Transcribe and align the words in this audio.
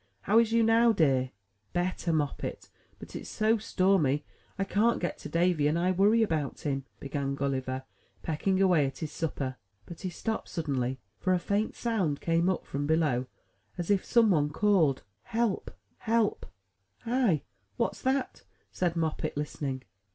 How 0.21 0.39
is 0.39 0.51
you 0.51 0.63
now, 0.63 0.91
dear?" 0.93 1.29
''Better, 1.75 2.11
Moppet; 2.11 2.69
but, 2.97 3.15
it's 3.15 3.29
so 3.29 3.59
stormy, 3.59 4.25
I 4.57 4.63
can't 4.63 4.99
get 4.99 5.19
to 5.19 5.29
Davy; 5.29 5.67
and 5.67 5.77
I 5.77 5.91
worry 5.91 6.23
about 6.23 6.61
him," 6.61 6.85
began 6.99 7.35
Gulliver, 7.35 7.83
pecking 8.23 8.59
away 8.59 8.87
at 8.87 8.97
his 8.97 9.11
supper; 9.11 9.57
but 9.85 10.01
he 10.01 10.09
stopped 10.09 10.47
suddenly^ 10.49 10.97
for 11.19 11.33
a 11.33 11.37
faint 11.37 11.75
sound 11.75 12.19
came 12.19 12.49
up 12.49 12.65
from 12.65 12.87
below, 12.87 13.27
as 13.77 13.91
if 13.91 14.03
some 14.03 14.31
one 14.31 14.49
called, 14.49 15.03
"Help, 15.21 15.69
help!" 15.99 16.47
'*Hi! 17.05 17.43
what's 17.77 18.01
dat?" 18.01 18.43
said 18.71 18.95
Moppet, 18.95 19.37
listening. 19.37 19.83